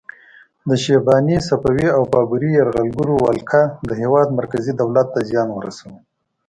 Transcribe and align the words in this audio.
د 0.69 0.71
شیباني، 0.83 1.37
صفوي 1.47 1.87
او 1.97 2.01
بابري 2.13 2.49
یرغلګرو 2.59 3.15
ولکه 3.27 3.61
د 3.87 3.89
هیواد 4.01 4.27
مرکزي 4.39 4.73
دولت 4.81 5.07
ته 5.13 5.19
زیان 5.29 5.49
ورساوه. 5.53 5.99